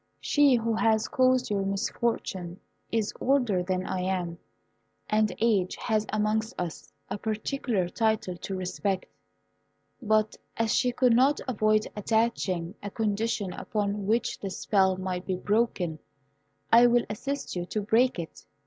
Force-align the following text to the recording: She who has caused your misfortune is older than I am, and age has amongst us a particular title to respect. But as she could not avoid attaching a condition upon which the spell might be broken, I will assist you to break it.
She 0.19 0.55
who 0.55 0.73
has 0.73 1.07
caused 1.07 1.51
your 1.51 1.63
misfortune 1.63 2.59
is 2.91 3.13
older 3.21 3.61
than 3.61 3.85
I 3.85 4.01
am, 4.01 4.39
and 5.07 5.31
age 5.39 5.75
has 5.75 6.07
amongst 6.11 6.59
us 6.59 6.91
a 7.07 7.19
particular 7.19 7.87
title 7.87 8.35
to 8.35 8.55
respect. 8.55 9.05
But 10.01 10.37
as 10.57 10.73
she 10.73 10.91
could 10.91 11.13
not 11.15 11.39
avoid 11.47 11.85
attaching 11.95 12.73
a 12.81 12.89
condition 12.89 13.53
upon 13.53 14.07
which 14.07 14.39
the 14.39 14.49
spell 14.49 14.97
might 14.97 15.27
be 15.27 15.35
broken, 15.35 15.99
I 16.73 16.87
will 16.87 17.05
assist 17.07 17.55
you 17.55 17.67
to 17.67 17.81
break 17.83 18.17
it. 18.17 18.43